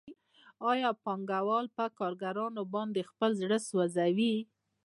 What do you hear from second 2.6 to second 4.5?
باندې خپل زړه سوځوي